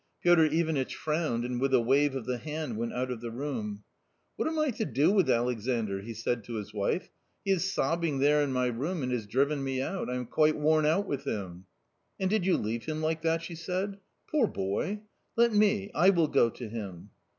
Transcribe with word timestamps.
Piotr 0.23 0.45
Ivanitch 0.45 0.95
frowned, 0.95 1.45
and 1.45 1.61
with 1.61 1.75
a 1.75 1.79
wave 1.79 2.15
of 2.15 2.25
the 2.25 2.39
hand 2.39 2.75
went 2.75 2.91
out 2.91 3.11
of 3.11 3.21
the 3.21 3.29
room." 3.29 3.83
What 4.35 4.47
am 4.47 4.57
I 4.57 4.71
do 4.71 5.11
with 5.11 5.29
Alexandr?" 5.29 6.01
he 6.01 6.15
said 6.15 6.43
to 6.45 6.55
his 6.55 6.73
wife." 6.73 7.11
He 7.45 7.51
is 7.51 7.71
sobbing 7.71 8.17
there 8.17 8.41
in 8.41 8.51
my 8.51 8.65
room 8.65 9.03
and 9.03 9.11
has 9.11 9.27
driven 9.27 9.63
me 9.63 9.79
out; 9.79 10.09
I 10.09 10.15
am 10.15 10.25
quite 10.25 10.55
worn 10.55 10.87
out 10.87 11.05
with 11.05 11.25
him."" 11.25 11.65
And 12.19 12.31
did 12.31 12.47
you 12.47 12.57
leave 12.57 12.85
him 12.85 12.99
like 12.99 13.21
that?" 13.21 13.43
she 13.43 13.53
said," 13.53 13.99
poor 14.31 14.47
boy! 14.47 15.01
Let 15.37 15.53
me, 15.53 15.91
I 15.93 16.09
will 16.09 16.29
go 16.29 16.49
to 16.49 16.67
him." 16.67 17.11